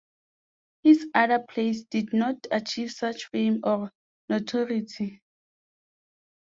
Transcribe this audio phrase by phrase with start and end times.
[0.81, 3.91] His other plays did not achieve such fame or
[4.29, 5.21] notoriety.